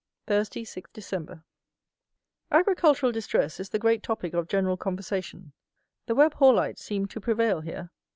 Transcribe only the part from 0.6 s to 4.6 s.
6 Dec. "Agricultural distress" is the great topic of